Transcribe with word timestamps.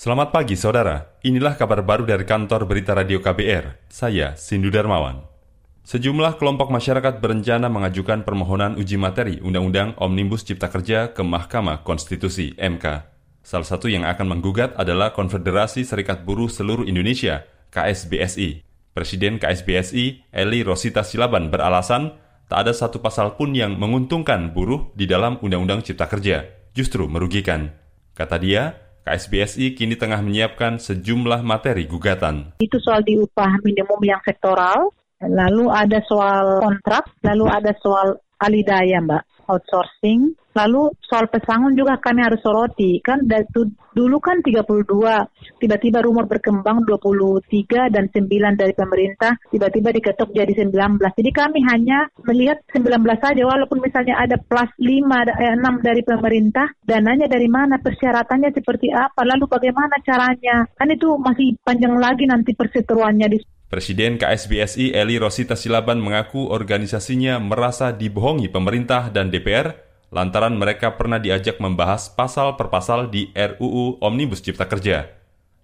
Selamat 0.00 0.32
pagi 0.32 0.56
saudara, 0.56 1.20
inilah 1.20 1.60
kabar 1.60 1.84
baru 1.84 2.08
dari 2.08 2.24
kantor 2.24 2.64
berita 2.64 2.96
radio 2.96 3.20
KBR. 3.20 3.84
Saya 3.92 4.32
Sindu 4.32 4.72
Darmawan. 4.72 5.28
Sejumlah 5.84 6.40
kelompok 6.40 6.72
masyarakat 6.72 7.20
berencana 7.20 7.68
mengajukan 7.68 8.24
permohonan 8.24 8.80
uji 8.80 8.96
materi 8.96 9.44
Undang-Undang 9.44 10.00
Omnibus 10.00 10.48
Cipta 10.48 10.72
Kerja 10.72 11.12
ke 11.12 11.20
Mahkamah 11.20 11.84
Konstitusi 11.84 12.56
MK. 12.56 12.84
Salah 13.44 13.68
satu 13.68 13.92
yang 13.92 14.08
akan 14.08 14.24
menggugat 14.24 14.72
adalah 14.80 15.12
Konfederasi 15.12 15.84
Serikat 15.84 16.24
Buruh 16.24 16.48
Seluruh 16.48 16.88
Indonesia 16.88 17.44
KSBSI. 17.68 18.64
Presiden 18.96 19.36
KSBSI 19.36 20.32
Eli 20.32 20.64
Rosita 20.64 21.04
Silaban 21.04 21.52
beralasan 21.52 22.16
tak 22.48 22.64
ada 22.64 22.72
satu 22.72 23.04
pasal 23.04 23.36
pun 23.36 23.52
yang 23.52 23.76
menguntungkan 23.76 24.56
buruh 24.56 24.96
di 24.96 25.04
dalam 25.04 25.36
Undang-Undang 25.44 25.84
Cipta 25.84 26.08
Kerja, 26.08 26.48
justru 26.72 27.04
merugikan. 27.04 27.76
Kata 28.16 28.40
dia, 28.40 28.88
KSBSI 29.10 29.74
kini 29.74 29.98
tengah 29.98 30.22
menyiapkan 30.22 30.78
sejumlah 30.78 31.42
materi 31.42 31.90
gugatan. 31.90 32.54
Itu 32.62 32.78
soal 32.78 33.02
di 33.02 33.18
upah 33.18 33.58
minimum 33.66 33.98
yang 34.06 34.22
sektoral, 34.22 34.94
lalu 35.18 35.66
ada 35.66 35.98
soal 36.06 36.62
kontrak, 36.62 37.10
lalu 37.26 37.50
ada 37.50 37.74
soal 37.82 38.22
alidaya 38.40 38.98
Mbak, 39.04 39.22
outsourcing, 39.46 40.34
Lalu 40.50 40.90
soal 41.06 41.30
pesangon 41.30 41.78
juga 41.78 42.02
kami 42.02 42.26
harus 42.26 42.42
soroti. 42.42 42.98
Kan 42.98 43.22
dulu 43.94 44.18
kan 44.18 44.42
32, 44.42 44.66
tiba-tiba 45.62 46.02
rumor 46.02 46.26
berkembang 46.26 46.82
23 46.82 47.86
dan 47.86 48.10
9 48.10 48.58
dari 48.58 48.74
pemerintah, 48.74 49.38
tiba-tiba 49.54 49.94
diketuk 49.94 50.34
jadi 50.34 50.50
19. 50.50 50.98
Jadi 51.14 51.30
kami 51.30 51.62
hanya 51.70 52.10
melihat 52.26 52.58
19 52.74 52.98
saja 53.22 53.42
walaupun 53.46 53.78
misalnya 53.78 54.18
ada 54.18 54.34
plus 54.42 54.70
5, 54.82 55.30
eh, 55.38 55.54
6 55.54 55.78
dari 55.86 56.02
pemerintah, 56.02 56.66
dananya 56.82 57.30
dari 57.30 57.46
mana, 57.46 57.78
persyaratannya 57.78 58.50
seperti 58.50 58.90
apa, 58.90 59.22
lalu 59.22 59.46
bagaimana 59.46 60.02
caranya. 60.02 60.66
Kan 60.74 60.90
itu 60.90 61.14
masih 61.14 61.54
panjang 61.62 61.94
lagi 61.94 62.26
nanti 62.26 62.58
perseteruannya 62.58 63.26
di 63.30 63.38
Presiden 63.70 64.18
KSBSI 64.18 64.98
Eli 64.98 65.14
Rosita 65.22 65.54
Silaban 65.54 66.02
mengaku 66.02 66.50
organisasinya 66.50 67.38
merasa 67.38 67.94
dibohongi 67.94 68.50
pemerintah 68.50 69.14
dan 69.14 69.30
DPR 69.30 69.78
lantaran 70.10 70.58
mereka 70.58 70.98
pernah 70.98 71.22
diajak 71.22 71.62
membahas 71.62 72.10
pasal 72.10 72.58
per 72.58 72.66
pasal 72.66 73.14
di 73.14 73.30
RUU 73.30 74.02
Omnibus 74.02 74.42
Cipta 74.42 74.66
Kerja. 74.66 75.14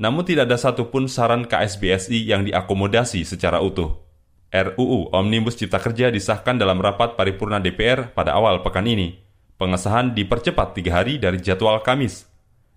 Namun 0.00 0.24
tidak 0.24 0.48
ada 0.48 0.56
satupun 0.56 1.12
saran 1.12 1.44
KSBSI 1.44 2.24
yang 2.24 2.48
diakomodasi 2.48 3.20
secara 3.28 3.60
utuh. 3.60 4.00
RUU 4.48 5.12
Omnibus 5.12 5.60
Cipta 5.60 5.76
Kerja 5.76 6.08
disahkan 6.08 6.56
dalam 6.56 6.80
rapat 6.80 7.20
paripurna 7.20 7.60
DPR 7.60 8.16
pada 8.16 8.32
awal 8.32 8.64
pekan 8.64 8.88
ini. 8.88 9.20
Pengesahan 9.60 10.16
dipercepat 10.16 10.72
tiga 10.72 11.04
hari 11.04 11.20
dari 11.20 11.36
jadwal 11.36 11.84
Kamis. 11.84 12.29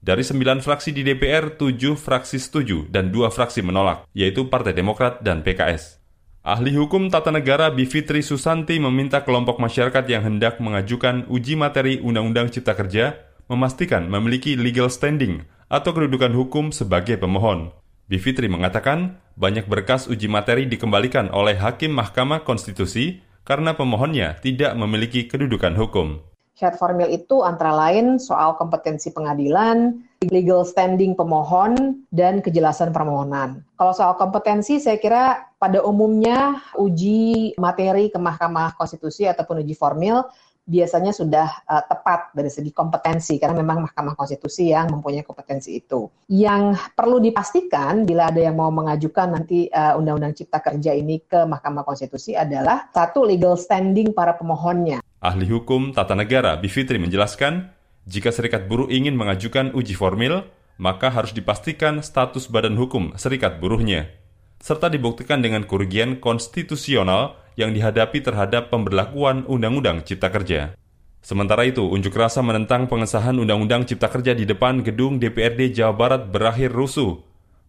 Dari 0.00 0.24
sembilan 0.24 0.64
fraksi 0.64 0.96
di 0.96 1.04
DPR, 1.04 1.60
tujuh 1.60 1.92
fraksi 1.92 2.40
setuju 2.40 2.88
dan 2.88 3.12
dua 3.12 3.28
fraksi 3.28 3.60
menolak, 3.60 4.08
yaitu 4.16 4.48
Partai 4.48 4.72
Demokrat 4.72 5.20
dan 5.20 5.44
PKS. 5.44 6.00
Ahli 6.40 6.72
hukum 6.72 7.12
tata 7.12 7.28
negara 7.28 7.68
Bivitri 7.68 8.24
Susanti 8.24 8.80
meminta 8.80 9.20
kelompok 9.28 9.60
masyarakat 9.60 10.08
yang 10.08 10.24
hendak 10.24 10.56
mengajukan 10.56 11.28
uji 11.28 11.52
materi 11.52 12.00
Undang-Undang 12.00 12.48
Cipta 12.48 12.72
Kerja 12.72 13.12
memastikan 13.52 14.08
memiliki 14.08 14.56
legal 14.56 14.88
standing 14.88 15.44
atau 15.68 15.92
kedudukan 15.92 16.32
hukum 16.32 16.72
sebagai 16.72 17.20
pemohon. 17.20 17.68
Bivitri 18.08 18.48
mengatakan 18.48 19.20
banyak 19.36 19.68
berkas 19.68 20.08
uji 20.08 20.32
materi 20.32 20.64
dikembalikan 20.64 21.28
oleh 21.28 21.60
Hakim 21.60 21.92
Mahkamah 21.92 22.40
Konstitusi 22.48 23.20
karena 23.44 23.76
pemohonnya 23.76 24.40
tidak 24.40 24.72
memiliki 24.80 25.28
kedudukan 25.28 25.76
hukum. 25.76 26.24
Syarat 26.60 26.76
formil 26.76 27.08
itu 27.08 27.40
antara 27.40 27.72
lain 27.72 28.20
soal 28.20 28.52
kompetensi 28.60 29.08
pengadilan, 29.16 29.96
legal 30.28 30.60
standing 30.68 31.16
pemohon, 31.16 32.04
dan 32.12 32.44
kejelasan 32.44 32.92
permohonan. 32.92 33.64
Kalau 33.80 33.96
soal 33.96 34.12
kompetensi, 34.20 34.76
saya 34.76 35.00
kira 35.00 35.48
pada 35.56 35.80
umumnya 35.80 36.60
uji 36.76 37.56
materi 37.56 38.12
ke 38.12 38.20
Mahkamah 38.20 38.76
Konstitusi 38.76 39.24
ataupun 39.24 39.64
uji 39.64 39.72
formil 39.72 40.20
biasanya 40.70 41.10
sudah 41.16 41.48
uh, 41.66 41.82
tepat 41.82 42.30
dari 42.30 42.46
segi 42.46 42.70
kompetensi 42.70 43.40
karena 43.40 43.58
memang 43.58 43.90
Mahkamah 43.90 44.14
Konstitusi 44.14 44.70
yang 44.70 44.92
mempunyai 44.92 45.24
kompetensi 45.24 45.80
itu. 45.80 46.06
Yang 46.28 46.78
perlu 46.94 47.18
dipastikan 47.18 48.06
bila 48.06 48.30
ada 48.30 48.38
yang 48.38 48.54
mau 48.54 48.70
mengajukan 48.70 49.34
nanti 49.34 49.66
uh, 49.72 49.98
Undang-Undang 49.98 50.36
Cipta 50.38 50.60
Kerja 50.62 50.92
ini 50.94 51.24
ke 51.24 51.48
Mahkamah 51.48 51.82
Konstitusi 51.82 52.38
adalah 52.38 52.86
satu 52.92 53.26
legal 53.26 53.56
standing 53.56 54.12
para 54.14 54.36
pemohonnya. 54.36 54.99
Ahli 55.20 55.44
hukum 55.52 55.92
tata 55.92 56.16
negara 56.16 56.56
Bivitri 56.56 56.96
menjelaskan, 56.96 57.68
jika 58.08 58.32
serikat 58.32 58.64
buruh 58.72 58.88
ingin 58.88 59.20
mengajukan 59.20 59.76
uji 59.76 59.92
formil, 59.92 60.48
maka 60.80 61.12
harus 61.12 61.36
dipastikan 61.36 62.00
status 62.00 62.48
badan 62.48 62.80
hukum 62.80 63.12
serikat 63.20 63.60
buruhnya, 63.60 64.08
serta 64.64 64.88
dibuktikan 64.88 65.44
dengan 65.44 65.68
kerugian 65.68 66.24
konstitusional 66.24 67.36
yang 67.52 67.76
dihadapi 67.76 68.24
terhadap 68.24 68.72
pemberlakuan 68.72 69.44
Undang-Undang 69.44 70.08
Cipta 70.08 70.32
Kerja. 70.32 70.72
Sementara 71.20 71.68
itu, 71.68 71.84
unjuk 71.84 72.16
rasa 72.16 72.40
menentang 72.40 72.88
pengesahan 72.88 73.36
Undang-Undang 73.36 73.92
Cipta 73.92 74.08
Kerja 74.08 74.32
di 74.32 74.48
depan 74.48 74.80
gedung 74.80 75.20
DPRD 75.20 75.76
Jawa 75.76 75.92
Barat 75.92 76.32
berakhir 76.32 76.72
rusuh. 76.72 77.20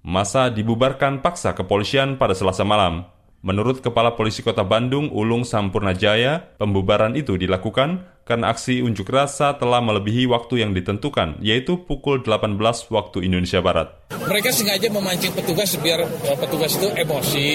Masa 0.07 0.47
dibubarkan 0.47 1.19
paksa 1.19 1.51
kepolisian 1.51 2.15
pada 2.15 2.31
selasa 2.31 2.63
malam. 2.63 3.11
Menurut 3.41 3.81
Kepala 3.81 4.13
Polisi 4.13 4.45
Kota 4.45 4.61
Bandung, 4.61 5.09
Ulung 5.09 5.41
Sampurnajaya, 5.41 6.53
pembubaran 6.61 7.17
itu 7.17 7.41
dilakukan 7.41 8.05
karena 8.21 8.53
aksi 8.53 8.85
unjuk 8.85 9.09
rasa 9.09 9.57
telah 9.57 9.81
melebihi 9.81 10.29
waktu 10.29 10.61
yang 10.61 10.77
ditentukan, 10.77 11.41
yaitu 11.41 11.81
pukul 11.83 12.21
18 12.21 12.53
waktu 12.93 13.17
Indonesia 13.25 13.59
Barat. 13.65 13.97
Mereka 14.13 14.53
sengaja 14.53 14.87
memancing 14.93 15.33
petugas 15.33 15.73
biar 15.81 16.05
eh, 16.05 16.37
petugas 16.37 16.77
itu 16.77 16.87
emosi, 16.95 17.49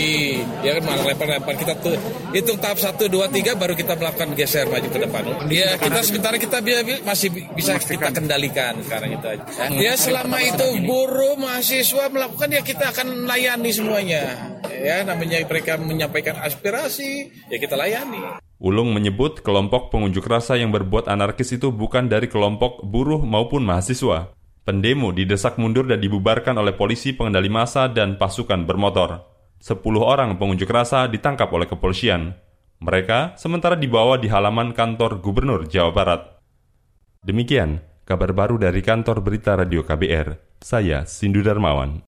ya 0.67 0.77
kan 0.77 0.83
malah 0.91 1.05
lempar-lempar 1.07 1.55
kita 1.55 1.79
tuh 1.79 1.95
hitung 2.35 2.59
tahap 2.59 2.83
1, 2.83 3.07
2, 3.07 3.07
3 3.31 3.55
baru 3.55 3.73
kita 3.79 3.95
melakukan 3.95 4.29
geser 4.35 4.67
maju 4.67 4.89
ke 4.91 4.99
depan. 5.01 5.23
Ya 5.49 5.79
kita 5.79 6.01
sementara 6.03 6.37
kita 6.37 6.59
masih 7.07 7.31
bisa 7.55 7.79
kita 7.79 8.11
kendalikan 8.11 8.75
sekarang 8.83 9.15
itu 9.17 9.27
aja. 9.39 9.45
Ya 9.71 9.95
selama 9.95 10.43
itu 10.43 10.83
buruh 10.83 11.39
mahasiswa 11.39 12.11
melakukan 12.11 12.51
ya 12.51 12.61
kita 12.67 12.91
akan 12.91 13.25
layani 13.25 13.71
semuanya. 13.71 14.46
Ya 14.77 15.03
namanya 15.03 15.41
mereka 15.49 15.81
menyampaikan 15.81 16.37
aspirasi, 16.41 17.33
ya 17.49 17.57
kita 17.57 17.77
layani. 17.77 18.41
Ulung 18.57 18.93
menyebut 18.97 19.45
kelompok 19.45 19.93
pengunjuk 19.93 20.25
rasa 20.25 20.57
yang 20.57 20.73
berbuat 20.73 21.13
anarkis 21.13 21.53
itu 21.53 21.69
bukan 21.73 22.09
dari 22.09 22.29
kelompok 22.29 22.81
buruh 22.85 23.21
maupun 23.21 23.65
mahasiswa. 23.65 24.33
Pendemo 24.67 25.15
didesak 25.15 25.63
mundur 25.63 25.87
dan 25.87 26.03
dibubarkan 26.03 26.59
oleh 26.59 26.75
polisi 26.75 27.15
pengendali 27.15 27.47
massa 27.47 27.87
dan 27.87 28.19
pasukan 28.19 28.67
bermotor. 28.67 29.23
Sepuluh 29.63 30.03
orang 30.03 30.37
pengunjuk 30.41 30.67
rasa 30.67 31.07
ditangkap 31.07 31.47
oleh 31.53 31.71
kepolisian. 31.71 32.35
Mereka 32.83 33.41
sementara 33.41 33.79
dibawa 33.79 34.21
di 34.21 34.29
halaman 34.29 34.77
kantor 34.77 35.25
Gubernur 35.25 35.65
Jawa 35.65 35.93
Barat. 35.95 36.23
Demikian 37.25 37.81
kabar 38.05 38.37
baru 38.37 38.61
dari 38.61 38.85
kantor 38.85 39.25
berita 39.25 39.57
radio 39.57 39.81
KBR. 39.87 40.59
Saya 40.61 41.09
Sindu 41.09 41.41
Darmawan. 41.41 42.05